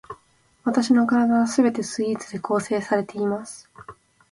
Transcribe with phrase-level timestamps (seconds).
[0.63, 3.69] わたしの身体は全てスイーツで構成されています